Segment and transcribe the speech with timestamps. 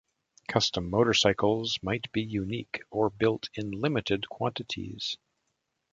[0.47, 5.15] Custom motorcycles might be unique, or built in limited quantities.